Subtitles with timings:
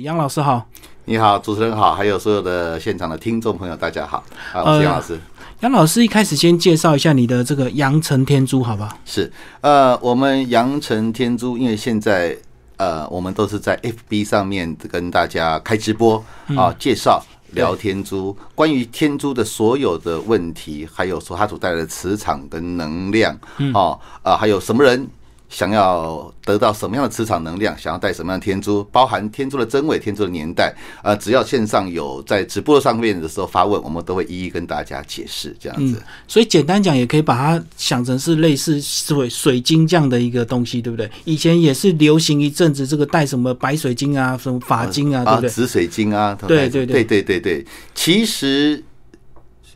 [0.00, 0.66] 杨老师好，
[1.04, 4.24] 你好，主持人好，还有所有的现场的听众朋友，大家好。
[4.50, 5.20] 啊，我是杨老师。
[5.60, 8.96] 杨老师一开始先介绍一下你的这个阳城天珠，好不好？
[9.04, 12.34] 是，呃，我们阳城天珠，因为现在
[12.78, 16.24] 呃，我们都是在 FB 上面跟大家开直播
[16.56, 23.38] 啊，介绍聊天珠，关于天珠的所有的问题，还有说它所带来的磁场跟能量，
[23.74, 25.06] 哦，啊，还有什么人。
[25.52, 27.76] 想要得到什么样的磁场能量？
[27.76, 28.82] 想要带什么样的天珠？
[28.84, 30.74] 包含天珠的真伪、天珠的年代，
[31.04, 35.54] 呃，只要线上有在直播上面的时候发问，我们都会一一跟大家解释。
[35.60, 41.10] 这样子，所以简单讲，也可以把它想成是类似水水晶这样的一个东西，对不对？
[41.24, 45.50] 以前也是流行一阵子，这个带什么白水晶啊，什么法晶啊，对不对？
[45.50, 47.66] 紫水晶啊，对对对对对对。
[47.94, 48.82] 其实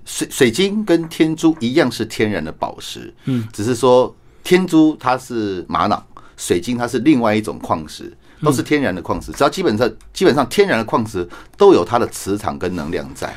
[0.07, 4.17] 水水晶跟天珠一样是天然的宝石，嗯，只是说。
[4.47, 6.01] 天珠它是玛瑙，
[6.37, 9.33] 水晶它是另外一种矿石，都是天然的矿石。
[9.33, 13.35] 只要基本上基本上天然的矿石都有它的磁场跟能量在。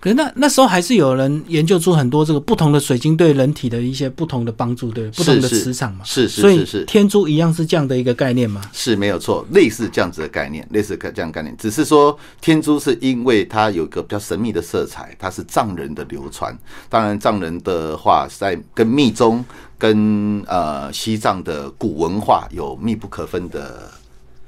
[0.00, 6.04] 可是那那时候还是有人研究出很多这个不同的水晶对人体的一些不同的帮助，对不同的磁场嘛。
[6.04, 8.60] 是是是是，天珠一样是这样的一个概念吗？
[8.72, 11.56] 是没有错，类似这样子的概念，类似这样概念。
[11.56, 16.56] 只是说天珠是因为它有一个比较神秘的色彩，它是藏人的流传。
[16.88, 19.44] 当然藏人的话在跟密宗。
[19.78, 23.90] 跟呃西藏的古文化有密不可分的，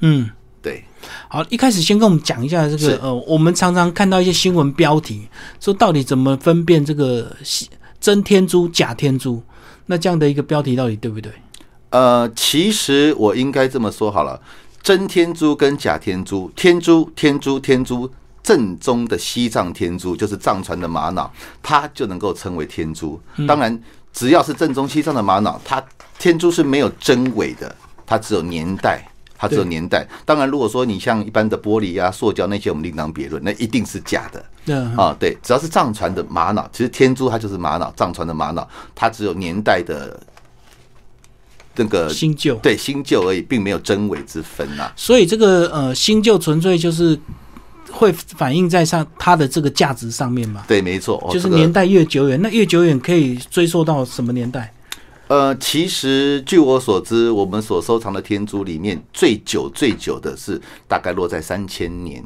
[0.00, 0.28] 嗯，
[0.60, 0.84] 对。
[1.28, 5.28] 好，一开始先跟我们讲一下这个呃，我们常常看到一些新闻标题，
[5.60, 7.34] 说到底怎么分辨这个
[8.00, 9.40] 真天珠假天珠？
[9.86, 11.32] 那这样的一个标题到底对不对？
[11.90, 14.40] 呃，其实我应该这么说好了，
[14.82, 18.10] 真天珠跟假天珠，天珠天珠天珠，
[18.42, 23.20] 正宗的西藏天珠就是藏传的玛瑙，它就能够称为天珠。
[23.46, 23.80] 当然。
[24.12, 25.82] 只要是正宗西藏的玛瑙，它
[26.18, 27.74] 天珠是没有真伪的，
[28.06, 29.02] 它只有年代，
[29.38, 30.06] 它只有年代。
[30.24, 34.44] 当然，如果说你像一般的玻璃啊、塑胶那些，我们另当别论，那一定是假的。
[34.96, 40.20] 啊，对，只要是藏传的玛瑙，其实天珠它就是玛瑙，藏传的玛瑙，它只有年代的
[41.76, 44.92] 那个新旧，对新旧而已，并没有真伪之分呐。
[44.96, 47.18] 所以这个呃新旧纯粹就是。
[47.90, 50.64] 会反映在上它的这个价值上面吗？
[50.66, 54.72] 对，没错，就是年代越久远，那越久远可以追溯到什么年代？
[55.28, 62.24] 呃，其实据我所知，我们所收藏的天珠里面最久最久的是大概落在三千年，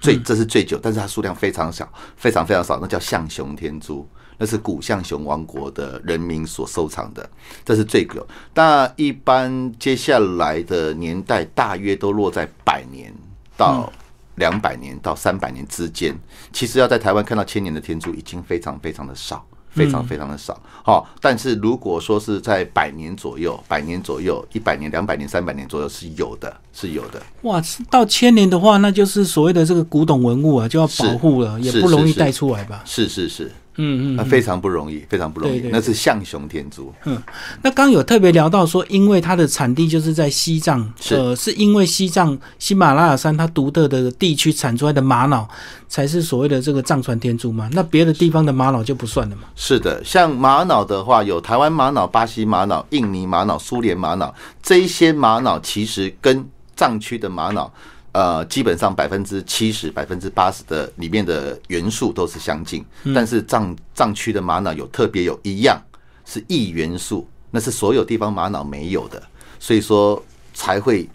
[0.00, 4.04] 最这是最久，但是它数量非常少，非常非常少，那叫象雄天珠，
[4.36, 7.30] 那是古象雄王国的人民所收藏的，
[7.64, 8.26] 这是最久。
[8.54, 13.14] 那一般接下来的年代大约都落在百年
[13.56, 13.92] 到。
[14.40, 16.12] 两百年到三百年之间，
[16.52, 20.60] 其实要在台湾看到千年的天珠已经非常非常的少，非常非常的少。
[20.82, 27.22] 好，但是如果说是在百年左右、百年左右、一百年、两百年、三百年左右是有的，是有的。
[27.42, 32.82] 哇，到千年的话，那就是所谓的这个古董文物啊，就要保护了，也不容易带出来吧？
[32.84, 33.52] 是是是。
[33.80, 35.60] 嗯嗯，非常不容易，非常不容易。
[35.72, 36.92] 那是象雄天珠。
[37.04, 37.20] 嗯，
[37.62, 45.48] 那刚有特别聊到说，因为它的产地就是在西藏，呃，是因为西藏喜马拉雅山它独特的地区产出来的玛瑙，
[45.88, 47.68] 才是所谓的这个藏传天珠嘛？
[47.72, 49.42] 那别的地方的玛瑙就不算了嘛？
[49.56, 56.46] 是的，像玛瑙的话，有台湾玛瑙、巴西玛瑙、印尼玛瑙、苏联玛瑙，这一些玛瑙其实跟
[56.76, 57.72] 藏区的玛瑙。
[58.12, 62.84] 呃，基本上百分之七十、百分之八十的里面的元素都是相近，
[63.14, 65.80] 但是藏藏区的玛瑙有特别有一样
[66.24, 69.22] 是异元素，那是所有地方玛瑙没有的，
[69.58, 70.20] 所以说
[70.52, 71.08] 才会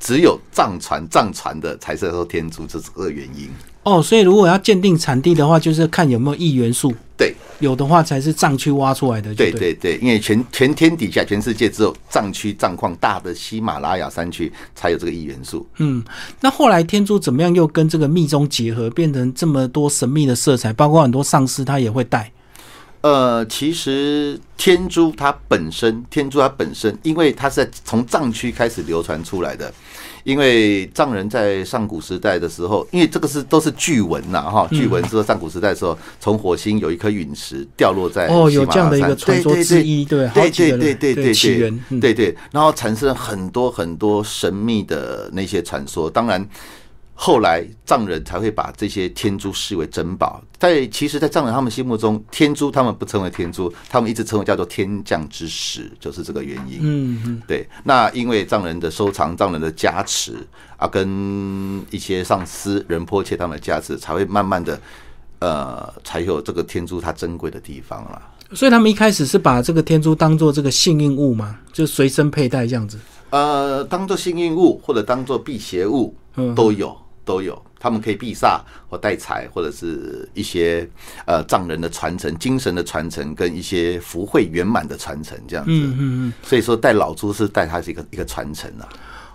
[0.00, 3.48] 只有藏传藏传的才是说天珠，这是个原因。
[3.84, 6.94] 哦，所以如果要鉴定产地的话，就是看有没有异元素。
[7.16, 9.34] 对，有的话才是藏区挖出来的。
[9.34, 15.66] 对对对，因为全全天底下全世界只有藏区藏矿大的喜马拉雅山区才有这个异元素。
[15.78, 16.02] 嗯，
[16.40, 20.72] 那后来天珠怎么样又跟这个密宗结合，变成这么多神秘的色彩？
[20.72, 22.30] 包括很多上师他也会戴。
[23.02, 29.72] 呃，其实天珠它本身，天珠它本身，因为它是从藏区开始流传出来的。
[30.24, 46.48] 因为藏人在上古时代的时候，因为这个是都是据闻呐，哈，据闻说上古时代的时候，从火星有一颗陨石掉落在哦，有这样的一个传说之一，对，对对对对对起源，对对，然后产生了很多很多神秘的那些传说，当然。
[47.24, 56.80] 后来藏人才会把这些天珠视为珍宝，在其实，在藏人他们心目中，天珠他们不称为天珠，他们一直称为叫做天降之石，就是这个原因。
[56.82, 57.64] 嗯嗯，对。
[57.84, 60.44] 那因为藏人的收藏、藏人的加持
[60.76, 64.80] 啊，跟一些上司仁波切他们的加持，才会慢慢的，
[65.38, 68.20] 呃，才有这个天珠它珍贵的地方了。
[68.52, 72.98] 所以他们一开始是把这个天珠当做这个幸运物嘛，就随身佩戴这样子。
[73.30, 76.12] 呃，当做幸运物或者当做辟邪物
[76.56, 76.98] 都有。
[77.24, 80.88] 都有，他们可以避煞或带财，或者是一些
[81.26, 85.70] 呃藏人的传承、精神的传承，跟一些福慧圆满的传承这样子。
[85.70, 86.32] 嗯嗯嗯。
[86.42, 88.88] 所以说带老猪是带它是一个一个传承啊。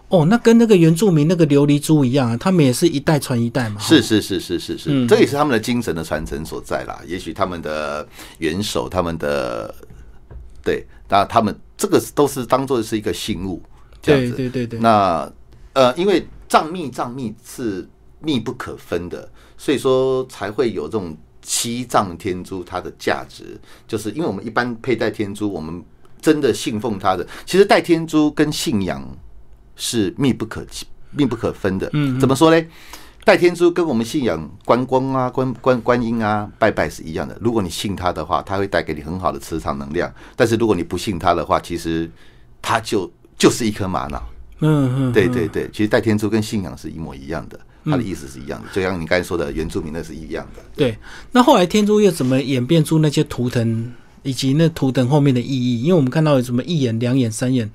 [0.10, 3.82] 哦，那跟那个原住民那个琉璃珠一样啊，他们也是一代传一代嘛。
[3.82, 7.02] 是是是是是是，这也是他们的精神的传承所在啦。
[7.06, 8.08] 也许他们的
[8.38, 9.76] 元首，他们的
[10.64, 13.62] 对，那他们这个都是当做是一个信物，
[14.02, 14.32] 这样子。
[14.38, 14.80] 对对对。
[14.80, 15.30] 那
[15.74, 17.88] 呃，因为藏密藏密是
[18.20, 25.84] 密不可分的，所以说才会有这种七藏天珠它的价值，就是因为我们一般佩戴天珠，我们
[26.22, 29.06] 真的信奉它的，其实戴天珠跟信仰。
[29.80, 30.66] 是密不可
[31.12, 31.88] 密不可分的。
[31.94, 32.68] 嗯，怎么说呢？
[33.24, 37.38] 戴天珠跟我们信仰观光啊、观观观音啊、拜拜是一样的。
[37.40, 42.10] 如果你信他的话，他会带给你很好的磁场能量；但是如果你不信他的话，其实
[42.60, 43.08] 他就
[43.38, 44.20] 就是一颗玛瑙。
[44.60, 50.62] 嗯嗯，对对对，其实戴天珠跟信仰是一模一样的，他的意思是一样的，就像你刚才说的原住民那是一样的。
[50.76, 50.98] 对，
[51.32, 53.94] 那后来天珠又怎么演变出那些图腾
[54.24, 55.84] 以及那图腾后面的意义？
[55.84, 57.70] 因为我们看到有什么一眼、两眼、三眼。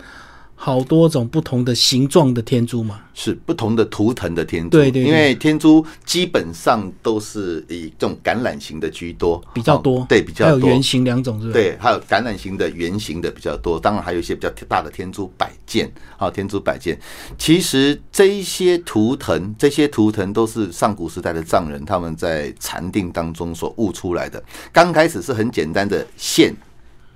[0.65, 4.69] 好多种不同的形状的天珠嘛，是不同的图腾的天珠。
[4.71, 10.07] 对对，因为天珠基本上都是以这种橄榄形的居多，比较多。
[10.09, 10.47] 对，比较多。
[10.47, 11.53] 还有圆形两种是吧？
[11.53, 13.77] 对，还有橄榄形的、圆形的比较多。
[13.77, 16.97] 当然还有一些比较大的天珠摆件，好，天珠摆件。
[17.37, 24.41] 其实这一些图腾，这些图腾都是上古时代的藏人他们在禅定当中所悟出来的。
[24.73, 26.55] 刚开始是很简单的线。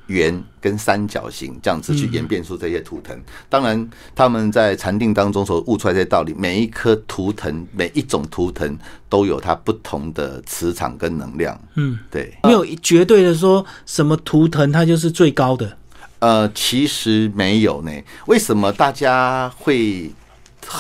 [0.07, 3.19] 圆跟三角形这样子去演变出这些图腾，
[3.49, 11.61] 当然他们在禅定当中所悟出来的道理，每一颗图腾，每一种图腾都有它不同的磁场跟能量。
[11.75, 15.77] 嗯，对，没有绝对的说什么图腾它就是最高的。
[16.21, 17.91] 呃，其实没有呢。
[18.27, 20.11] 为什么大家会？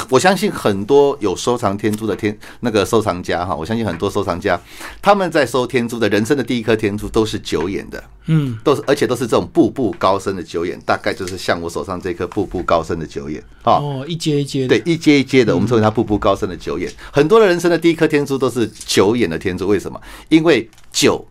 [0.09, 4.61] 我相信很多有收藏天珠的天那个收藏家哈，我相信很多收藏家
[5.01, 16.93] 他们在收天珠的人生的第一颗天珠都是九眼的，嗯，都是而且都是这种步步高升的九眼，大概就是像我手上这颗步步高升的九眼哦，一阶一阶对，一阶一阶的，我们称为它步步高升的九眼。
[17.13, 20.01] 很多的人生的第一颗天珠都是九眼的天珠，为什么？
[20.29, 21.27] 因为九。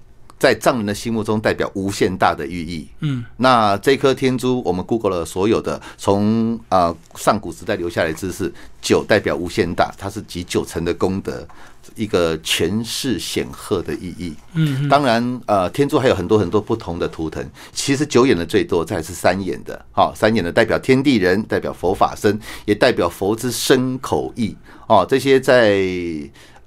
[0.46, 2.88] 在藏人的心目中，代表无限大的寓意。
[3.00, 11.48] 嗯，那这颗天珠，我们 Google 了所有的从啊上古时代留下来的知识，九代表无限大，它是集九成的功德，
[11.96, 14.36] 一个权势显赫的意义。
[14.54, 17.44] 嗯，当然，呃，天珠还有很多很多不同的图腾，
[17.74, 19.84] 其实九眼的最多，再是三眼的。
[19.92, 24.56] 好，三眼的代表天地人，代表佛法身，也代表佛之身口意。
[24.86, 25.82] 哦，这些在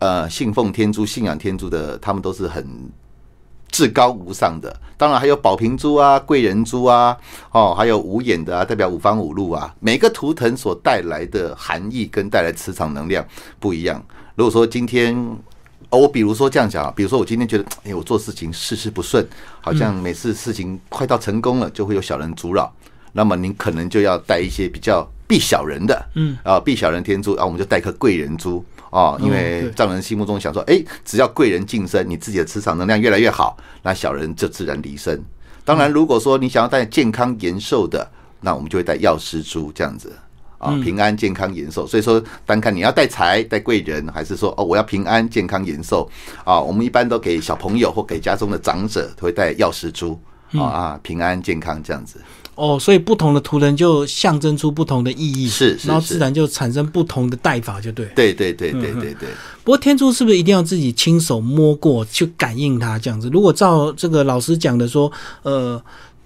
[0.01, 2.67] 呃信奉天珠、信仰天珠的，他们都是很。
[3.71, 7.17] 至高无上的，当然还有宝瓶珠啊、贵人珠啊，
[7.53, 9.75] 哦，还有五眼的啊，代表五方五路啊。
[9.81, 13.25] 每个图腾所带来的含义跟带来磁场能量
[13.61, 14.03] 不一样。
[14.35, 15.15] 如果说今天，
[15.91, 19.27] 哦，我比如说这样讲啊，比如说我今天觉得，哎，我做事情事事不顺，
[19.61, 22.73] 好像每次事情快到成功了，就会有小人阻扰，
[23.13, 28.65] 那么您可能就要带一些比较避小人的，嗯，啊，避小人天珠啊，我们就带颗贵人珠。
[28.91, 35.23] 哦，因为藏人心目中想说，哎，只要贵人晋升，你自己的磁场能量越来越好，那小人就自然离身。
[35.65, 40.11] 当然，如果说你想要带健康延寿的，那我们就会带药师珠这样子
[40.57, 41.87] 啊，平安健康延寿。
[41.87, 46.09] 所以说，单看你要带财、带贵人，还是说哦，我要平安健康延寿
[46.45, 50.19] 啊，我们一般都给小朋友或给家中的长者会带药师珠
[50.53, 52.19] 啊啊，平安健康这样子。
[52.59, 58.05] 哦，所以不同的图腾就象征出不同的意义，是，然后自然就产生不同的带法，就对。
[58.17, 59.29] 对对对对对对。
[59.63, 63.31] 不过天珠是不是一定要自己亲手摸过去感应它这样子？
[63.33, 65.13] 如果照这个老师讲的说，
[65.43, 65.81] 呃，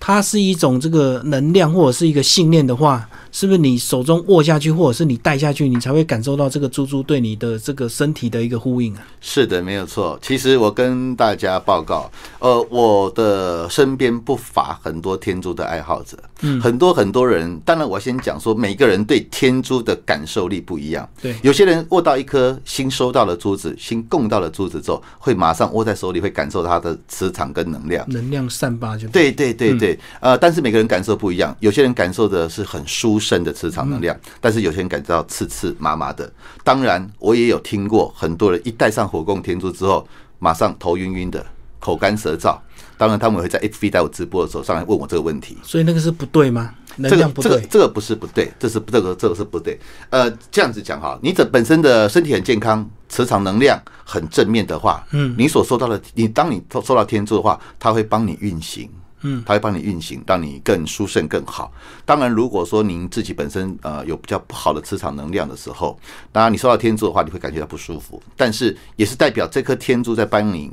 [0.04, 3.08] 它是一种这个能量或者是一个信念的话。
[3.34, 9.00] 是不是你手中握下去，或者是你带下去，你才会感受到这个珠珠对你的这个身体的一个呼应啊？
[9.22, 10.18] 是的，没有错。
[10.20, 17.58] 其实我跟大家报告，呃，我的身边不乏很多天珠的爱好者，嗯，很多很多人。
[17.64, 21.08] 当然，我先讲说，每个人对天珠的感受力不一样。
[21.22, 29.98] 对，有些人握到一颗新收到的珠子，新供到的珠子之后，会马上握在手里，会感受它的磁场跟能量，能量散发就对对对对。
[30.20, 33.22] 呃，但是每个人感受不一样，有些人感受的是很舒。
[33.22, 36.28] 深的磁场能量，但是有些人感觉到刺刺麻麻的。
[36.64, 40.04] 当然，我也有听过很多人一戴上火供天珠之后，
[40.40, 41.46] 马上头晕晕的，
[41.78, 42.58] 口干舌燥。
[43.02, 45.58] 当然，他们会在 F V 带我直播的时候上来问我这个问题。
[45.64, 46.72] 所以那个是不对吗？
[47.02, 49.76] 这个这个这个不是不对，这是这个这个是不对。
[50.10, 58.88] 呃，这样子讲哈，你这本身的身体很健康，磁场能量很正面的话，嗯，你所收到的，你当你收到天珠的话，它会帮你运行。
[59.22, 61.72] 嗯，它会帮你运行，让你更舒顺更好。
[62.04, 65.98] 当然，如果说您自己本身呃有比较不好的磁场能量的时候，
[66.30, 70.70] 当然你收到天珠的话，你会感觉到不舒服，但是也是代表这颗天珠在帮你，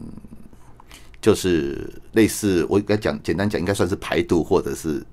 [1.22, 5.06] 就是类似我应该讲简单讲，应该算是排毒或者是。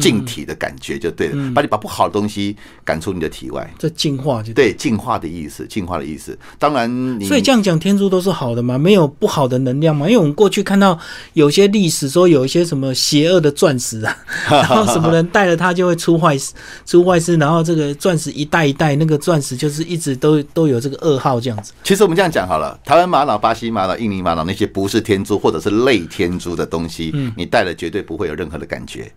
[0.00, 6.38] 净体的感觉就对了，把你把不好的东西赶出你的体外，这净化就对净化的意思，净化的意思。
[6.58, 6.88] 当然，
[7.22, 8.78] 所以这样讲，天珠都是好的嘛？
[8.78, 10.06] 没有不好的能量嘛？
[10.06, 10.98] 因为我们过去看到
[11.32, 14.16] 有些历史说有一些什么邪恶的钻石啊，
[14.48, 16.52] 然后什么人带了它就会出坏事，
[16.86, 21.72] 出坏事，然后这个钻石一代一代，那个钻石就是一直都都有这个噩耗这样子。
[21.82, 29.12] 其实我们这样讲好了，台湾玛瑙、巴西玛瑙、印尼玛瑙那些不是天珠或者是类天珠的东西，你带了绝对不会有任何的感觉。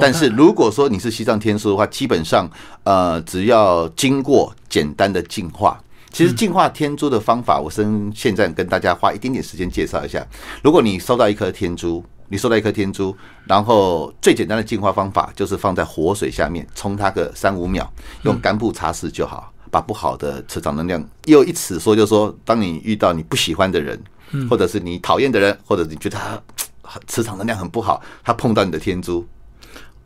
[0.00, 2.48] 但是如果说你是西藏天书的话，基本上
[2.84, 5.78] 呃，只要经过简单的净化，
[6.10, 10.26] 其实净化天珠的方法，我先现在跟大家花一点点时间介绍一下。
[10.62, 13.14] 如果你收到一颗天珠，你收到一颗天珠，
[13.46, 17.86] 然后最简单的净化方法就是放在活水下面冲它个三五秒，
[18.22, 21.06] 用干布擦拭就好，把不好的磁场能量。
[21.26, 24.02] 又一此说，就是说，当你遇到你不喜欢的人，
[24.48, 26.42] 或者是你讨厌的人，或者你觉得他
[27.06, 29.26] 磁场能量很不好，他碰到你的天珠。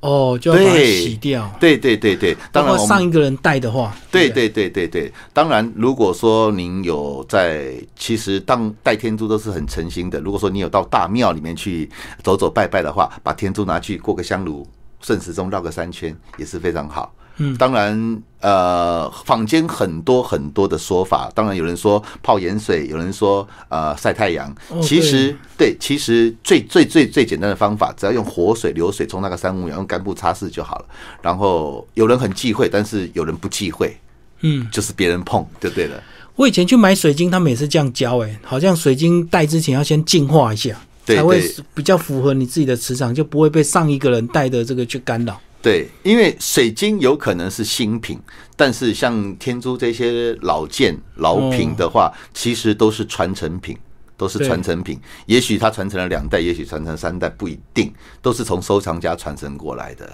[0.06, 1.50] 哦，就要把它洗掉。
[1.58, 5.12] 对对对对，当然上一个人带的话，对对对对对。
[5.32, 10.20] 当然，如果说您有在，其实当带天珠都是很诚心的。
[10.20, 11.90] 如果说你有到大庙里面去
[12.22, 14.64] 走走拜拜的话，把天珠拿去过个香炉，
[15.00, 17.12] 顺时钟绕个三圈，也是非常好。
[17.38, 24.54] 嗯，当然，呃，坊间很多很多的说法，当然有人说泡盐水，有人说呃晒太阳。
[24.82, 30.86] 其实，对，其实最最最最简单的方法，只要用活水、流水冲那个三五秒，用干布擦拭就好了。
[31.20, 33.94] 然后有人很忌讳，但是有人不忌讳，
[34.40, 36.02] 嗯，就是别人碰就对了。
[36.36, 40.74] 我以前去买水晶，他们也是这样教，哎，好像水晶戴之前要先净化一下，
[41.04, 41.42] 才会
[41.74, 45.38] 比较符合你自己的磁场，就不会被上一个人戴的这个去干扰。
[45.66, 48.20] 对，因为水晶有可能是新品，
[48.54, 53.76] 但是像天珠这些老件老品的话，其实都是传承品，
[54.16, 55.00] 都是传承品。
[55.26, 57.92] 也许它传承了两代，也许传承三代，不一定，
[58.22, 60.08] 都是从收藏家传承过来的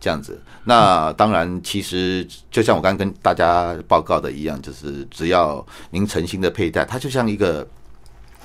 [0.00, 0.42] 这样子。
[0.64, 7.64] 那当然，其实就像我刚刚跟大家报告的一样，就是只要您诚心的佩戴，它就像一个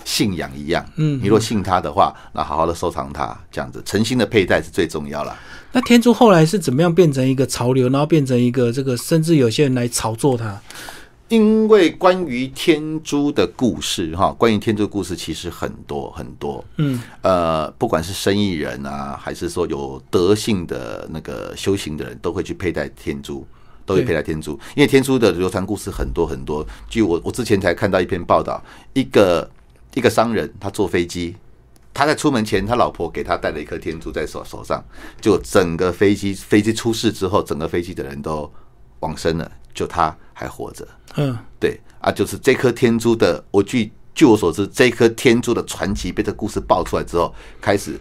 [0.06, 0.86] 信仰一样。
[0.96, 5.38] 嗯，你若信他的话，那好好的收藏它，这样子诚心的佩戴是最重要了。
[5.72, 10.60] 那天珠后来是怎么样变成一个潮流，然后变成一个这个，甚至有些人来炒作它？
[11.30, 16.62] 因为关于天珠的故事，哈，关于天珠故事其实很多很多。
[16.76, 23.48] 嗯，呃，不管是生意人啊，还是说有德性的那个修行的人，都会去佩戴天珠，
[23.86, 24.60] 都会佩戴天珠。
[24.76, 26.68] 因为天珠的流传故事很多很多。
[26.90, 29.50] 据我我之前才看到一篇报道，一个
[29.94, 31.36] 一个商人他坐飞机。
[31.94, 34.82] 他在出门前，他老婆给他带了一颗天珠在手手上，
[35.20, 38.50] 就整个飞机飞机出事之后，整个飞机的人都
[39.02, 40.88] 往生了，就他还活着。
[41.18, 48.00] 嗯，对啊，就是这颗天珠的，我据据我所知，这颗天珠的传奇被这故事爆出来之后，开始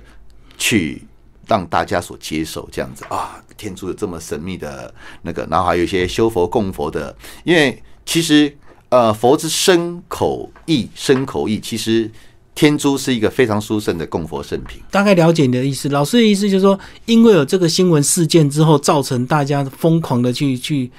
[0.57, 1.03] 去
[1.49, 8.57] 让大家所接受，这样子啊，天珠有这么神秘的那个，然后还有一些修佛供佛的，因为其实
[8.91, 12.11] 呃，佛之身口意，身口意其实。
[12.53, 14.83] 天珠是一个非常殊胜的供佛圣品。
[14.91, 20.91] 大概了解你的意思，老师的意思就是说，因为有这个新闻事件之后，造成大家疯狂的去去，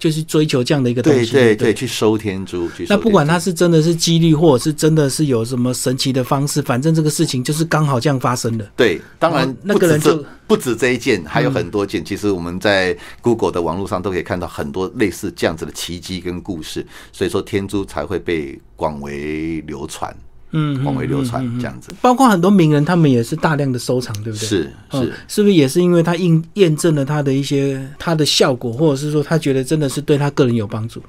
[0.00, 2.68] 就是追求这样的一个东西，对对对，去收天珠。
[2.88, 8.68] 那不管它是真的是几率，或者是真的是有什么神奇的方式，反正这个事情就是刚好这样发生的。
[8.74, 12.02] 对，当然那个人就不止这一件，还有很多件。
[12.02, 20.16] 其实我们在 Google 的网络上都可以看到很多类似这样子的奇迹跟故事，所以说天珠才会被广为流传。
[20.52, 24.48] 嗯，广为流传这样子，包括很多名人，他们也是大量的收藏，对不对？
[24.48, 31.02] 是是，是不是也是因为他验验证了他的一些他的效果，或者是说他觉得真的是对他个人有帮助？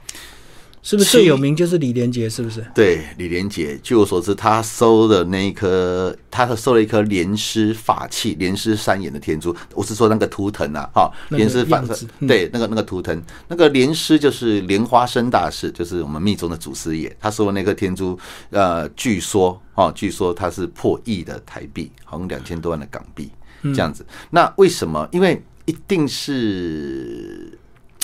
[0.84, 2.28] 是不是最有名就是李连杰？
[2.28, 2.66] 是不是？
[2.74, 9.56] 对，李连杰，据我所知，他收的那一颗，他收了一颗莲师法器、莲师三眼的天珠。
[9.76, 11.84] 我是说那个图腾啊，哈，莲师法
[12.28, 17.16] 对，那个那个图腾，那个莲师就是莲花生大师，就是我们密宗的祖师爷。
[17.20, 18.18] 他收的那颗天珠，
[18.50, 23.30] 呃，据说哦，据说他是破亿的台币，好像两千多万的港币
[23.62, 24.04] 这样子。
[24.32, 25.08] 那为什么？
[25.12, 27.56] 因为一定是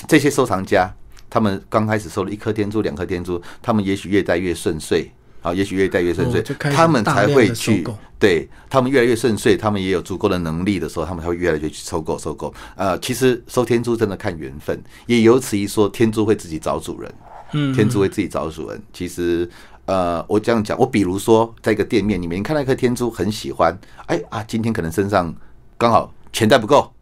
[0.07, 0.93] 这些收藏家。
[1.29, 6.41] 他们刚开始收了一颗天珠、两颗天珠，他们也许越戴越顺遂，好，也许越戴越顺遂，
[6.71, 7.83] 他们才会去，
[8.19, 12.53] 对他们越来越顺遂，他们也有足够的能力的时候，他们才会越来越去收购、收购。
[12.75, 17.13] 呃，其实收天珠真的看缘分，也由此一说，天珠会自己找主人。
[17.53, 18.81] 嗯天珠会自己找主人。
[18.91, 19.49] 其实，
[19.85, 23.73] 呃，我这样讲，我比如说在一个店面里面，你看到一颗天珠很喜欢，
[24.07, 25.33] 哎啊，今天可能身上
[25.77, 26.96] 刚好钱袋不够，对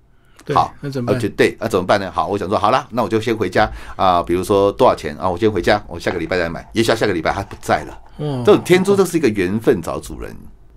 [0.53, 2.11] 好，那怎么办呃就对，那怎么办呢？
[2.11, 5.29] 好，我想说，好了，那我就先回家啊、比如说多少钱啊？
[5.29, 6.67] 我先回家，我下个礼拜再买。
[6.73, 7.97] 也许下个礼拜他不在了。
[8.17, 10.35] 嗯这种天珠这是一个缘分找主人，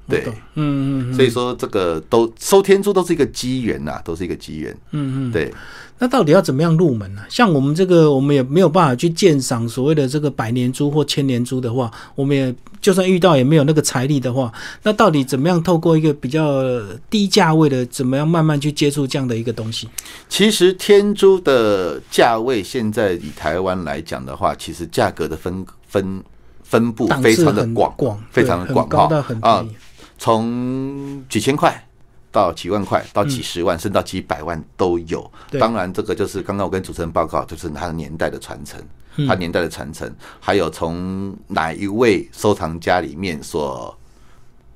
[0.08, 4.74] 对，嗯嗯嗯所以说这个都收天珠都是一个机缘呐，都是一个机缘。
[4.92, 5.32] 嗯嗯。
[5.32, 5.52] 对，
[5.98, 14.50] 那到底要怎么样入门呢、像我们这个，我们也没有办法去鉴赏所谓的这个百年珠或千年珠的话，我们也就算遇到也没有那个财力的话，
[14.82, 16.62] 那到底怎么样透过一个比较
[17.10, 19.88] 低价位的，怎么样慢慢去接触这样的一个东西？
[20.28, 26.22] 其实天珠的价位现在以台湾来讲的话，其实价格的分分
[26.62, 29.74] 分布非常的广，广，非常的广哈啊低。
[30.18, 31.82] 从几千块
[32.30, 35.30] 到几万块到几十万，甚至到几百万都有。
[35.58, 38.78] 当然，这个就是刚刚我跟主持人报告，就是它的年代的传承，
[39.16, 43.96] 嗯它年代的传承，还有从哪一位收藏家里面所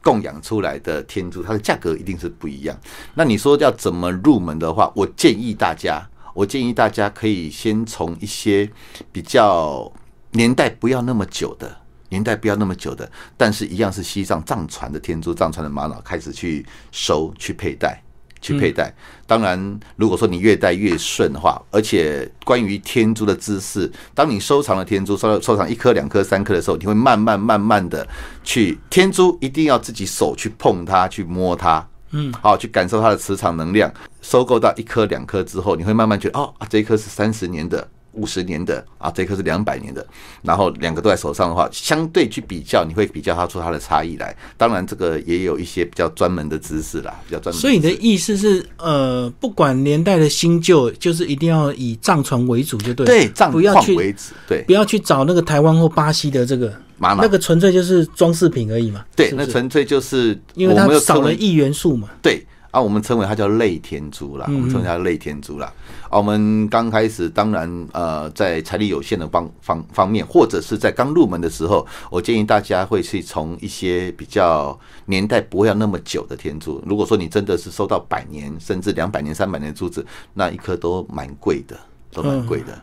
[0.00, 2.74] 供养出来的天珠，它的价格一定是不一样。
[3.14, 8.70] 那你说要怎么入门的话，我建议大家，我建议大家可以先从一些
[9.12, 9.92] 比较
[10.30, 11.81] 年代不要那么久的。
[12.12, 18.02] 年代不要那么久的，但是一样是西藏藏传的天珠、藏传的玛瑙开始去收、去佩戴、
[18.42, 18.94] 去佩戴。
[19.26, 28.06] 当然，如果说你越戴越顺的话，而且关于天珠的知识，当你收藏了天珠，收收藏一颗、两颗、三颗的时候，你会慢慢慢慢的
[28.44, 31.88] 去天珠一定要自己手去碰它、去摸它。
[32.14, 33.90] 嗯，好，去感受它的磁场能量。
[34.20, 40.06] 收购到一颗、两颗之后，你会慢慢觉得，哦，啊这一颗是三十年的、五十年的啊，这一颗是两百年的。
[40.42, 44.36] 然后两个都在手上的话，相对去比较，你会比较它出它的差异来。
[44.56, 47.60] 当然，这个也有一些比较专门的知识啦，比较专门。
[47.60, 53.12] 所以你的意思是，呃，不管年代的新旧，就是一定要以藏传为主，就对了。
[53.12, 59.04] 对藏不要去矿为主，对不要去找那个台湾或巴西的这个，妈妈那个纯粹就是装饰品而已嘛。
[59.16, 62.08] 对，是是那纯粹就是因为它少了一元素嘛。
[62.20, 65.72] 对啊，我们称为它叫类天珠啦，我们称为它类天珠啦。
[66.08, 76.82] 啊，我们刚开始当然呃，在财力有限的方方方面，或者是在刚入门的时候，我建议大家会去从一些比较年代不会要那么久的天珠。
[76.86, 81.78] 如果说你真的是收到百年甚至两百年、三百年的珠子，那一颗都蛮贵的，
[82.10, 82.82] 都蛮贵的。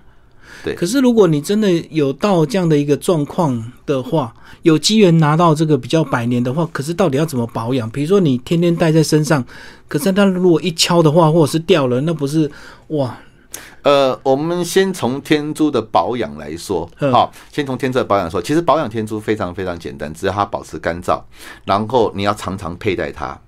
[0.64, 7.90] 对可是如果你真的有到这样的一个状况的话，有机缘拿到这个比较百年的话，可是到底要怎么保养？
[7.90, 9.44] 比如说你天天戴在身上，
[9.88, 12.50] 可是它如果一敲的话，或者是掉了，那不是
[12.88, 13.18] 哇？
[13.82, 21.22] 呃，我们先从天珠的保养来说，嗯好，先从天珠的保养说，其实保养天珠非常非常简单，只要它保持干燥，
[21.64, 23.40] 然后你要常常佩戴它。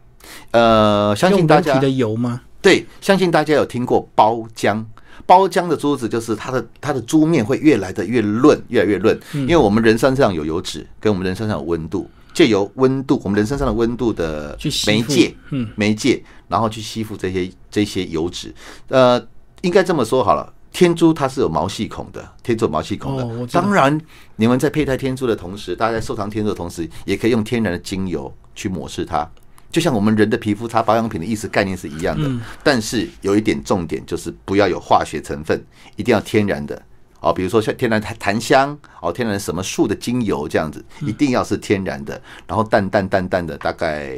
[0.52, 2.42] 呃，相信大家的油吗？
[2.62, 4.84] 对，相信大家有听过包浆。
[5.26, 14.58] 包浆的珠子就是它的它的珠面会越来的越润，越来越润，因为我们人身上有油脂，跟我们人身上有温度，借由温度，我们人身上的温度的
[14.88, 18.54] 媒介，嗯，媒介，然后去吸附这些这些油脂。
[18.88, 19.22] 呃，
[19.62, 23.48] 应该这么说好了，天珠它是有毛细孔的，天珠有毛细孔的。
[23.48, 24.00] 当然，
[24.36, 29.30] 你们在佩戴天珠的同时，大家在收藏天珠的同时，也可以用天然的精油去抹拭它。
[29.72, 32.42] 就像我们人的皮肤擦保养品的意思概念是一样的，嗯。
[32.64, 35.64] 但是有一点重点就是不要有化学成分，
[35.96, 36.80] 一定要天然的。
[37.22, 44.18] 哦，比如说像天然檀檀香，哦，天然什么树的精油这样子，一定要是天然的，然后淡淡淡淡的，大概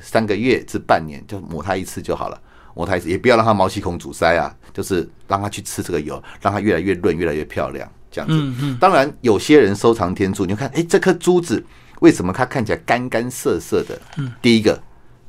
[0.00, 2.40] 三个月至半年就抹它一次就好了，
[2.74, 8.76] 抹它一次，也不要让它毛细孔阻塞啊，就是让它去吃这个油，让它越来越润，越来越漂亮，这样子。
[8.80, 11.62] 当然，有些人收藏天珠，你就看，哎、这颗珠子
[12.00, 14.00] 为什么它看起来干干涩涩的？
[14.16, 14.80] 嗯，第一个，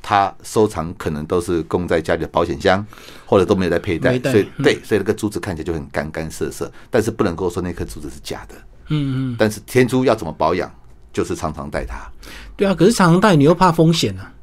[0.02, 2.86] 它收藏可能都是供在家里的保险箱，
[3.26, 6.72] 或者都没有在佩戴所以对，所以那个珠子看起来就很干干涩涩。
[6.90, 8.56] 但是不能够说那颗珠子是假的。
[8.88, 10.72] 嗯嗯，但是天珠要怎么保养，
[11.14, 12.00] 就是常常戴它。
[12.56, 12.74] 对啊。
[12.74, 14.34] 可是常常戴你又怕风险啊，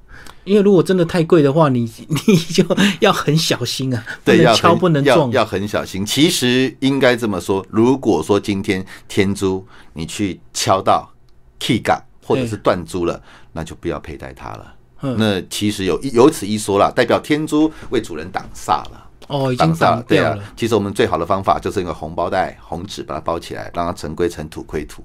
[0.44, 2.64] 因为如果真的太贵的话，你 你就
[3.00, 5.30] 要很小心啊，不对，要能敲，不能撞。
[5.32, 6.06] 要要很小心。
[6.06, 11.10] 其实应该这么说，如果说今天天珠你去敲到
[11.58, 13.20] key 感或者是断珠了，
[13.52, 14.74] 那就不要佩戴它了。
[15.02, 19.06] 嗯那其实有一有此一说啦，代表天珠为主人挡煞了。
[19.28, 20.38] 哦，已经挡煞了，对啊。。
[20.56, 25.04] 其实我们最好的方法就是用个红包袋、红纸把它包起来，让它尘归尘，土归土，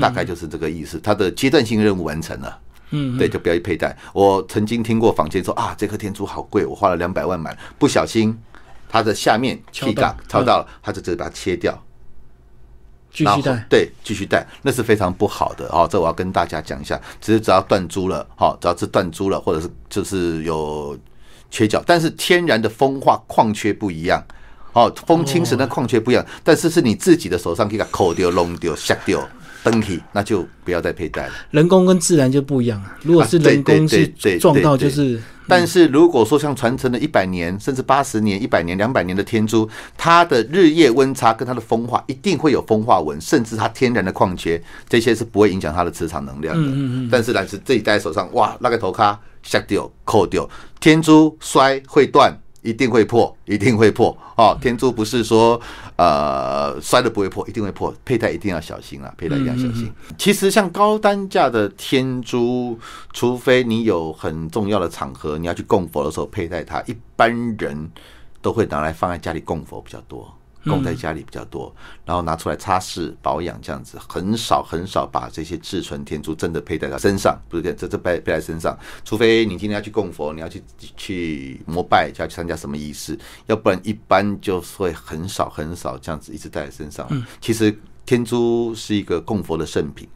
[0.00, 0.98] 大概就是这个意思。
[0.98, 2.58] 它的阶段性任务完成了。
[2.90, 3.96] 嗯，对，就不要去佩戴。
[4.12, 8.36] 我曾经听过坊间说啊，这颗天珠好贵，我花了两百万买，不小心
[8.88, 11.76] 它的下面敲 key 到杠敲到了，他就直接把它切掉，
[13.24, 13.66] 继续戴。
[13.68, 15.88] 对，继续戴，那是非常不好的哦。
[15.90, 20.98] 这我要跟大家讲一下，只是只要断珠了，好、只要是断珠了，或者是就是有
[21.50, 24.22] 缺角，但是天然的风化矿缺不一样。
[24.72, 29.26] 哦，风侵蚀的矿缺不一样，但是是你自己的手上给它抠掉、弄掉、削掉、
[29.66, 31.32] 登体，那就不要再佩戴了。
[31.50, 34.06] 人工跟自然就不一样啊，如果是人工是
[34.38, 35.20] 撞到就是。
[35.48, 46.62] 但是如果说像传承了一百年，甚至八十年、一百年、两百年的天珠，它的日夜温差跟它的风化一定会有风化纹，甚至它天然的矿缺，这些是不会影响它的磁场能量的。
[46.62, 47.08] 嗯嗯嗯。
[47.10, 50.48] 但是呢，是自己戴在手上，哇，那个头卡下掉、扣掉，
[50.80, 52.32] 天珠摔会断。
[52.66, 54.58] 一定会破，一定会破哦！
[54.60, 55.58] 天珠不是说
[55.96, 57.94] 呃摔了不会破，一定会破。
[58.04, 59.90] 佩戴一定要小心啊，佩戴一定要小心。
[60.18, 62.76] 其实像高单价的天珠，
[63.12, 67.88] 除非你有很重要的场合，你要去供佛的时候佩戴它，一般人
[68.42, 70.36] 都会拿来放在家里供佛比较多。
[70.66, 71.74] 供在家里比较多，
[72.04, 80.62] 然后拿出来擦拭保养这样子，很少很少把这些至纯天珠真的佩戴在身上，不是这这佩佩在身上，除非你今天要去供佛，你要去
[80.96, 87.08] 去膜拜，就要去参加什么仪式，要不然一般就会很少很少这样子一直戴在身上。
[87.40, 90.08] 其实天珠是一个供佛的圣品，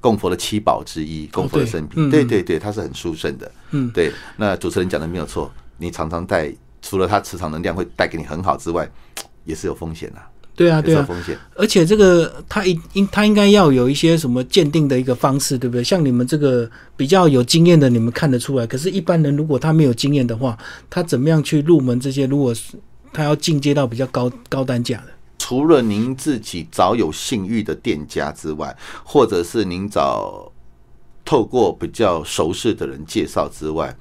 [0.00, 3.50] 供佛的七宝之一，供佛的圣品，对对对，它是很殊胜的。
[3.70, 4.12] 嗯，对。
[4.36, 8.88] 那主持人讲的没有错，你常常带，除了它磁场能量会带给你很好之外。
[9.44, 10.16] 也是有风险的，
[10.56, 11.36] 对啊，对啊，风险。
[11.56, 15.82] 而且这个他应应他应该要有一些什么鉴定的一个方式，对不对？
[15.82, 18.66] 像你们这个比较有经验的，你们看得出来。
[18.66, 20.56] 可是，一般人如果他没有经验的话，
[20.88, 22.26] 他怎么样去入门这些？
[22.26, 22.74] 如果是
[23.12, 25.06] 他要进阶到比较高高单价的，
[25.38, 30.50] 除了您自己找有信誉的店家之外，或者是您找
[31.24, 33.96] 透过比较熟识的人介绍之外。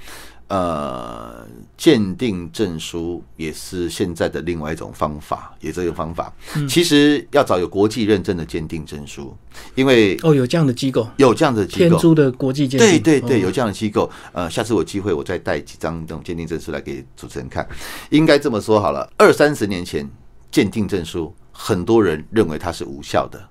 [0.54, 6.32] 呃，鉴定证书也是现在的另外一种方法，也这个方法。
[6.70, 9.36] 其实要找有国际认证的鉴定证书，
[9.74, 14.08] 因为哦，有这样的机构，有这样的机构，天珠的国际鉴定，对对对，有这样的机构。
[14.32, 17.68] 呃，下次有机会我再带几张这种鉴定证书来给主持人看。
[18.12, 20.08] 应该这么说好了，二三十年前
[20.52, 23.44] 鉴定证书，很多人认为它是无效的。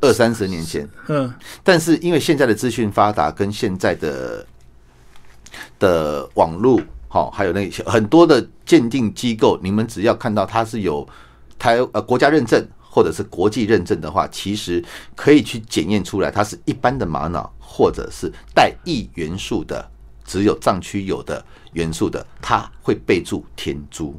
[0.00, 4.46] 二三十年前，嗯，但是因为现在的资讯发达，跟现在的
[5.78, 11.06] 的网络，好，还有那些很多的鉴定机构，你们只要看到它是有
[11.58, 14.84] 台呃国家认证或者是国际认证的话，其实
[15.14, 19.88] 可以去检验出来，它是一般的玛瑙或者是带异元素的，
[20.24, 24.18] 只有藏区有的元素的，它会备注天珠。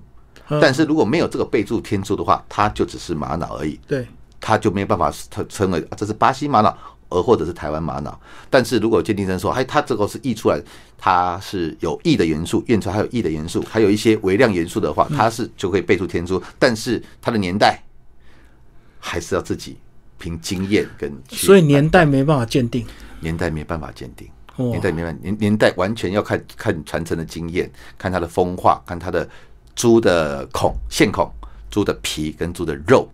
[0.61, 3.79] 但是如果没有这个备注天珠的话，它就只是玛瑙而已。
[3.87, 4.07] 对，
[4.39, 6.75] 它就没有办法称称为这是巴西玛瑙。
[7.09, 8.19] 而或者是台湾玛瑙，
[8.49, 10.61] 但是如果鉴定生说，哎，它这个是溢出来，
[10.97, 17.81] 它是有溢的元素，验出来还有溢的元素，还有一些微量元素的话，它是就可以备注天珠，但是它的年代
[18.99, 19.75] 还是要自己
[20.19, 21.11] 凭经验跟。
[21.29, 22.85] 所以年代没办法鉴定，
[23.19, 27.67] 年代没办法鉴定，年代没办年年代完全要看看传承的经验，
[27.97, 29.27] 看它的风化，看它的
[29.75, 31.27] 猪的孔线孔、
[31.71, 33.09] 猪的皮跟猪的肉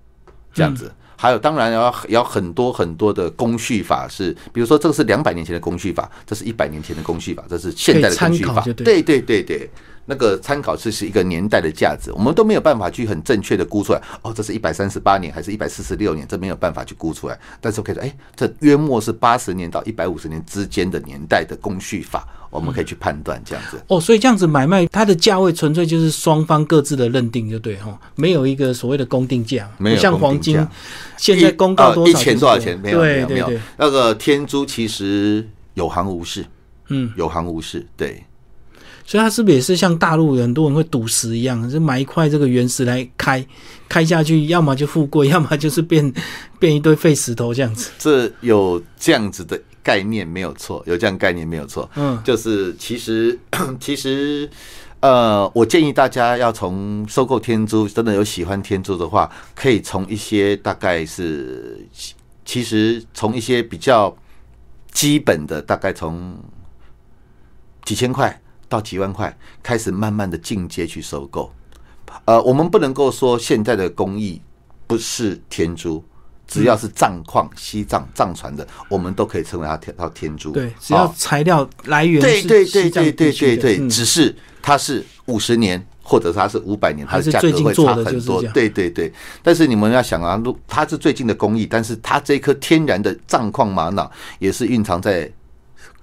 [0.53, 0.91] 这样子。
[1.17, 9.69] 还有，当然要要很多很多的工序法是，比如说这个是两百年前的工序法，这是一百年前的工序法，这是现代的工序法，对对对对。
[10.05, 14.01] 那个参考是是一个年代的价值，我们都没有办法去很正确的估出来。
[14.21, 16.27] 哦，这是一百三十八年还是一百四十六年？
[16.27, 17.39] 这没有办法去估出来。
[17.59, 23.81] 但是可以说，哎，这约莫是八十年到一百五十年之间的年代的工序法，我们可以去判断这样子。
[23.87, 30.55] 哦，所以这样子买卖它的价位纯粹就是双方各自的认定，就对哈，没有一个所谓的公定价，没有像黄金
[31.17, 32.11] 现在公告多少？
[32.11, 32.79] 一钱多少钱？
[32.79, 33.51] 没有没有没有。
[33.77, 36.45] 那个天珠其实有行无市，
[36.89, 38.23] 嗯，有行无市，对。
[39.07, 43.45] 所以它是不是也是像大陆很多人会赌石一样，就买一块这个原石来开，
[43.87, 46.11] 开下去，要么就富贵， 要么就是变
[46.57, 47.91] 变一堆废石头这样子。
[47.99, 51.87] 这有这样子的概念没有错，有这样概念没有错。
[51.95, 53.37] 嗯，就是其实
[53.79, 54.49] 其实
[55.01, 61.87] 呃，我建议大家要从收购天珠，真的有喜欢天珠的话，可以从一些大概是
[62.43, 64.17] 其实从一些比较
[64.91, 66.35] 基本的，大概从
[67.83, 68.41] 几千块。
[68.75, 69.33] 到几万块，
[69.63, 71.49] 开始慢慢的进阶去收购。
[72.25, 74.41] 呃，我们不能够说现在的工艺
[74.85, 76.03] 不是天珠，
[76.45, 80.51] 只要是藏矿、西藏藏传的，我们都可以称为它天到天珠。
[80.51, 88.41] 对，只要材料来源对对对对对对对，只是它是五十年，或者它是五百年，它的价格会差很多。
[88.53, 89.09] 对对对，
[89.41, 95.31] 但是你们要想啊，如它是最近的工艺，但是它这颗天然的藏矿玛瑙也是蕴藏在。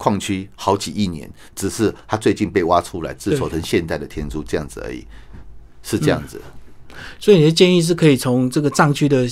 [0.03, 5.07] 矿区好几亿年，只是它最近被挖出来制作成现代的天珠这样子而已，
[5.85, 6.41] 是这样子。
[7.21, 9.27] 所以你的建议是可以从这个藏区的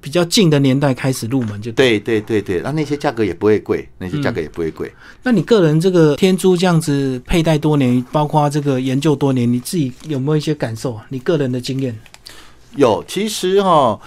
[0.00, 4.90] 比较近的年代开始入门，就对对对对，那那些价格也不会贵，那些价格也不会贵。
[5.24, 11.04] 那你个人这个天珠这样子佩戴多年，包括这个研究多年，你自己有没有一些感受啊？
[11.10, 11.98] 你个人的经验？
[12.76, 14.00] 有，其实哈，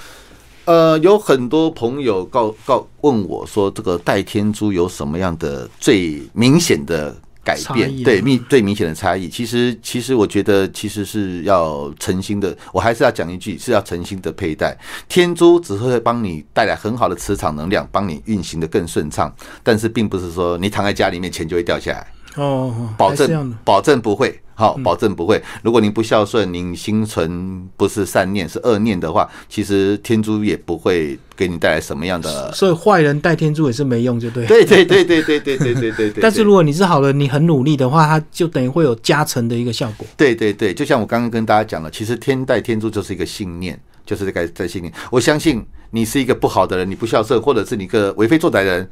[0.65, 8.03] 呃，有很多朋友告告问我说，这个戴天珠有什么样的最明显的改变？
[8.03, 9.29] 对，明最明显的差异。
[9.29, 12.57] 其实，其实我觉得，其实是要诚心的。
[12.73, 14.75] 我还是要讲一句，是要诚心的佩戴
[15.07, 19.31] 天珠，只会帮你带来很好的磁场能量，帮你运行的更顺畅。
[19.61, 22.07] 但是，并不是说你躺在家里面，钱就会掉下来。
[22.35, 25.41] 哦，保证保证不会，好，保证不会。
[25.63, 32.51] 如果您不孝顺，您心存不是善念，是恶念的话，其实天珠也不会给你带来什么样的。
[32.51, 34.45] 所以坏人带天珠也是没用，就对。
[34.45, 36.13] 对对对对对对对对对。
[36.21, 40.05] 但是如果你是好人，你很努力的话，它就等于会有加成的一个效果。
[40.17, 44.93] 对对对，就像我刚刚跟大家讲了，其实天带天珠就是一个信念，就是这个在信念。
[45.09, 48.89] 我相信你是一个不好的人，你不孝顺，或者是你个为非作歹的人。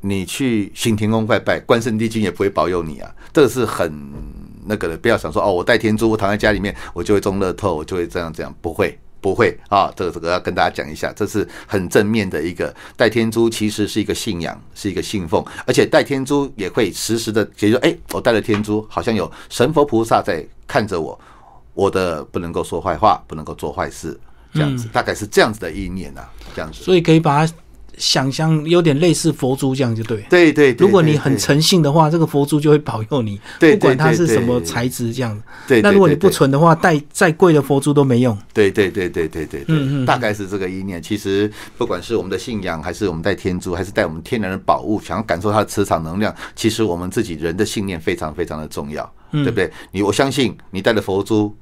[0.00, 3.14] 你去行天宫拜拜，关圣帝君也不会保佑你啊！
[3.32, 3.92] 这个是很
[4.64, 9.92] 那个的，不要想说哦，我带天珠，我躺在家里面，我就会中乐透，我就会这样这样，不会不会啊！
[9.94, 21.18] 这个这个要跟大家讲一下，这是很正面的一个戴天珠，其实是一个信仰，是一个信奉，而且戴天珠也会时时的，比如说哎，我戴了天珠，好像有神佛菩萨在看着我，
[21.74, 24.18] 我的不能够说坏话，不能够做坏事，
[24.54, 26.22] 这样子，大概是这样子的意念呐，
[26.54, 27.52] 这样子，所以可以把它。
[28.00, 30.72] 想象有点类似佛珠这样就对，对对。
[30.78, 35.40] 如果你很诚信的话，这个佛珠就会保佑你，不管它是什么材质这样。
[35.68, 35.82] 对。
[35.82, 38.36] 那如果你不纯的话，带再贵的佛珠都没用。
[38.54, 39.64] 对对对对对对。
[39.68, 40.06] 嗯嗯。
[40.06, 41.02] 大概是这个意念。
[41.02, 49.70] 其实不管是我们的信仰，还是我们带天珠，还是带我们天然的宝物，想要感受它的磁场能量，其实我们自己人的信念非常非常的重要，对不对？
[49.92, 51.54] 你我相信你带着佛珠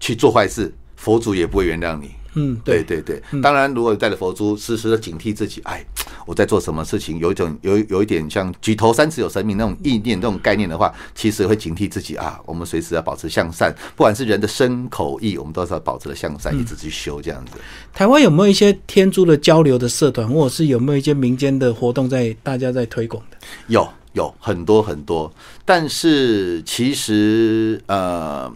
[0.00, 2.12] 去做坏事，佛祖也不会原谅你。
[2.34, 5.84] 嗯，对对对，当然，如果带着佛珠，时时的警惕自己，哎，
[6.26, 12.38] 我在做什么事情，有一种有有一点像举头三尺有神明那种意念、那种概念的话，其实会警惕自己啊。
[12.44, 17.52] 我们随时要保持向善，不管是人的身口意，我们都是要保持的向善，一直去修这样子。
[17.92, 23.38] 台湾有没有一些天珠的交流的社团，或者是有没有一些民间的活动在大家在推广的？
[23.66, 25.32] 有有很多很多，
[25.64, 28.52] 但是其实呃。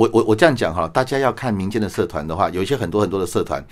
[0.00, 3.62] 我我我这样讲哈，大家要看民间的社团的话，有一些很多很多的社团，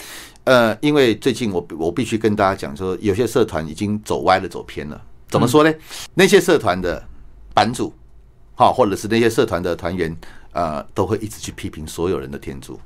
[0.44, 5.00] 呃，因为最近我我必须跟大家讲说，有些社团已经走歪了、走偏了。
[5.30, 5.72] 怎么说呢？
[6.12, 7.02] 那些社团的
[7.54, 7.94] 版主，
[8.54, 10.14] 哈，或者是那些社团的团员，
[10.52, 12.78] 呃，都会一直去批评所有人的天珠。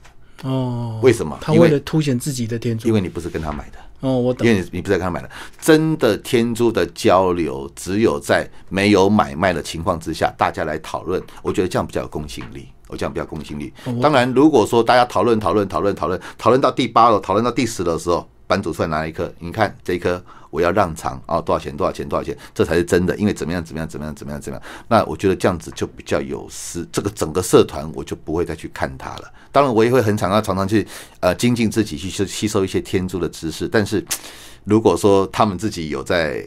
[0.45, 1.37] 哦，为什么？
[1.41, 3.79] 他为了凸显自己的天珠，因为你不是跟他买的。
[4.01, 5.29] 哦，我懂因为你你不是跟他买的，
[5.61, 12.69] 真的天珠的交流，只有在没有买卖的情况之下，大家来讨论，我觉得这样比较有公信力。
[12.93, 13.73] 我讲比较公信力。
[14.03, 21.75] 当然，如果说大家讨论讨论讨论讨论讨论到第八楼，讨论到第十楼的时候，班主出来拿一颗，你看这一颗我要让场啊，多少钱？
[21.75, 22.07] 多少钱？
[22.07, 22.37] 多少钱？
[22.55, 23.65] 这才是真的，因为怎么样？
[23.65, 23.89] 怎么样？
[23.89, 24.15] 怎么样？
[24.15, 24.41] 怎么样？
[24.43, 24.67] 怎么样？
[24.89, 29.33] 那我觉得这样子就比较有失，这个整个社团我就不会再去看它了。
[29.51, 30.87] 当然，我也会很常要常常去
[31.21, 33.67] 呃精进自己，去吸吸收一些天珠的知识。
[33.67, 34.05] 但是
[34.65, 36.47] 如果说他们自己有在，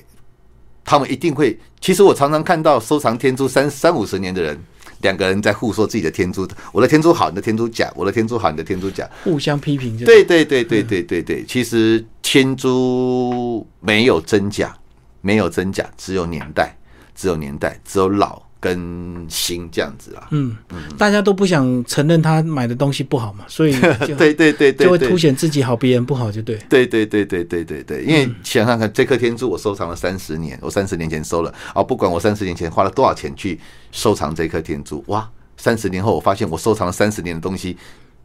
[0.83, 1.59] 他们一定会。
[1.81, 4.63] 其实我常常看到收藏天珠三三五十年的人。
[5.01, 9.97] 两个人在互说自己的天珠，我的天珠好，你的天珠假；我的天珠好，你的天珠假，互相批评。
[9.97, 14.75] 对对对对对对对，其实天珠没有真假，
[15.21, 16.75] 没有真假，只有年代，
[17.15, 18.43] 只有年代，只有老。
[18.57, 23.79] 跟新这样子啊，嗯嗯，大家都不想承认他买的东西不好嘛，所以
[24.17, 26.57] 对对对对，就会凸显自己好，别人不好就对。
[26.67, 33.59] 对对对对对对对，因为想想看，这颗天珠我收藏了三十年，我三十年前收了啊，不管我三十年前花了多少钱去
[33.95, 37.77] 收藏这颗天珠，哇，三十年后我发现我收藏了三十年的东西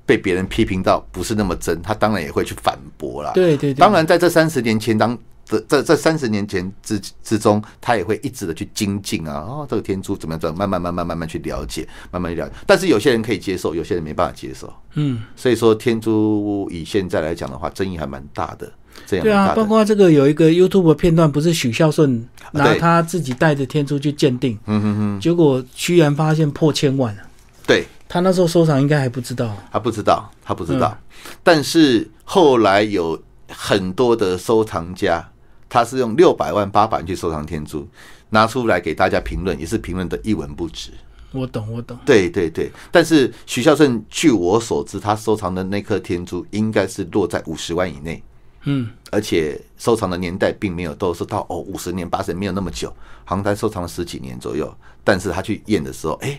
[0.04, 3.32] 被别人批评到不是那么真，他当然也会去反驳了。
[3.32, 5.16] 对对，当然在这三十年前当。
[5.50, 10.40] 这这这三十年前之之中，他也会一直的去精进啊，哦，这个天珠怎么样？
[10.40, 12.54] 怎么慢慢慢慢慢慢去了解，慢慢去了解。
[12.66, 14.72] 但是有些人可以接受，有些人没办法接受。
[14.94, 18.70] 嗯，所以说天珠以现在来讲的话，争议还蛮大的。
[19.06, 27.22] 这样对啊，包括这个有一个 YouTube 片段，不是许孝顺拿他自己带着天珠去鉴定，嗯哼哼，结果居然发现破千万了
[27.66, 30.96] 对，他那时候收藏应该还不知道，他不知道，他不知道。
[31.42, 35.29] 但是后来有很多的收藏家。
[35.70, 37.88] 他是用六百万、八百万去收藏天珠，
[38.28, 40.90] 拿出来给大家评论，也是评论的一文不值。
[41.32, 41.96] 我懂，我懂。
[42.04, 48.22] 对对对，但是徐孝顺，据我所知，他收藏的那颗天珠应该是落在五十万以内。
[48.64, 52.92] 嗯，而且收藏的年代并没有都是到哦五十年、八十年，没有那么久，
[53.24, 54.70] 好像他收藏了十几年左右。
[55.02, 56.36] 但是他去验的时候，哎。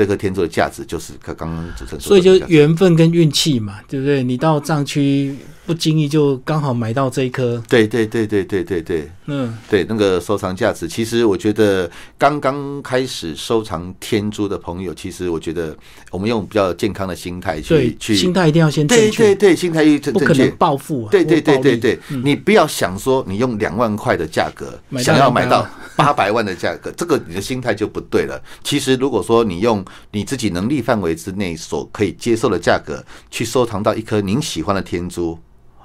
[0.00, 4.22] 这颗天珠的价值就是刚刚刚主持人说的，所以就是缘分跟运气嘛，对不对？
[4.22, 5.36] 你到藏区
[5.66, 15.76] 不经意就刚好买到这一颗，对对对对对对对，嗯，对那个收藏价值，其实我觉得刚刚开始收藏天珠的朋友，其实我觉得
[16.10, 20.50] 我们用比较健康的心态对去，去心态一定要先正对确，对对，心态正不可能。
[20.58, 28.42] 暴富啊，对对对对对，你不要想说你用两万块的价格想要买到万八百万的价格，这个你的心态就不对了。
[28.64, 35.38] 其实如果说你用你自己能力范围之内所可以接受的价格去收藏到一颗您喜欢的天珠，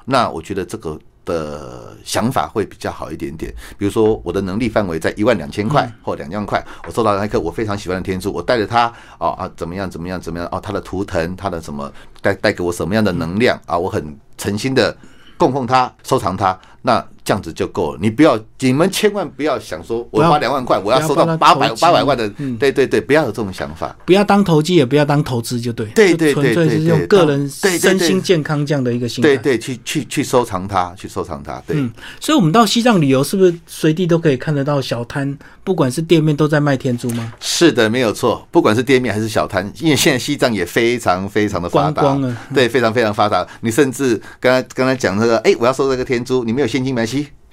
[0.06, 3.54] 那我觉得这个的想法会比较好一点点。
[3.78, 14.95] 比如说我的能力范围在一万两千块或两万块，我收到那一颗我非常喜欢的天珠，我带着它哦啊怎么样怎么样怎么样哦，它的图腾它的什么带带给我什么样的能量啊，我很诚心的
[15.38, 17.99] 供奉它收藏它，那这样子就够了。
[17.99, 23.93] 你不要你们千万不要想说我花两万块我要收到八百八百万的嗯，对对对，不要有这种想法。
[24.05, 29.29] 不要当投机，也不要当投资，就对，对对对就纯粹是对对用个人身心健康这样的一个心态。
[29.29, 31.75] 对对，去去去收藏它，去收藏它，对。
[31.77, 37.33] 嗯，所以我们到西藏旅游，是不是随地都可以看得到小摊，不管是店面都在卖天珠吗？
[37.39, 38.47] 是的，没有错。
[38.51, 42.15] 不管是店面还是小摊，因为现在西藏也非常非常的发达，
[42.53, 43.45] 对，非常非常发达。
[43.61, 47.05] 你甚至刚才刚才讲那个，哎、我要收这个天珠，你没有现金没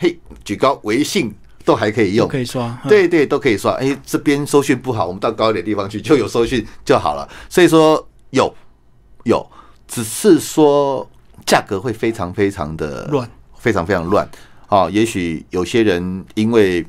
[0.02, 1.32] 嘿，举高微信
[1.64, 2.36] 都还可以用可。
[2.36, 2.66] 以刷。
[2.82, 3.70] 嗯，对对，都可以刷。
[3.74, 7.28] 哎、这边收讯不好，我们到高一点地方去就有收讯就好了。
[7.48, 8.52] 所以说有
[9.22, 9.46] 有，
[9.86, 11.08] 只是说
[11.46, 14.28] 价格会非常非常的乱，非常非常乱
[14.66, 14.90] 啊。
[14.90, 16.84] 也许有些人因为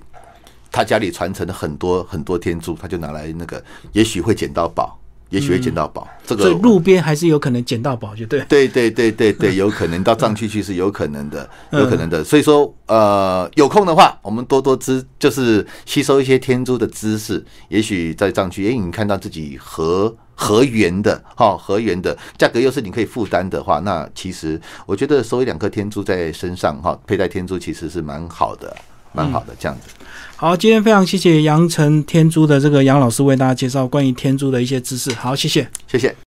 [0.72, 5.00] 他家里传承了很多很多天珠，他就拿来那个，也许会捡到宝，
[5.34, 6.08] 也许会捡到宝。
[6.26, 8.46] 这个所以路边还是有可能捡到宝，就对。
[8.48, 12.24] 对对对对对， 有可能到藏区去是有可能的，嗯有可能的。
[12.24, 17.44] 所以说，呃，有空的话，我们多多知，就是吸收一些天珠的知识。
[17.70, 28.76] 也许在藏区，哎，你看到自己合合缘的，哈，合缘的价格又是你可以负担的话，那其实我觉得收一两颗天珠在身上，哈，佩戴天珠其实是蛮好的，
[29.12, 29.90] 蛮好的这样子。
[30.44, 35.10] 好，今天非常谢谢杨城天珠的这个杨老师为大家介绍关于天珠的一些知识。
[35.14, 35.66] 好，谢谢。
[35.88, 36.14] 谢谢。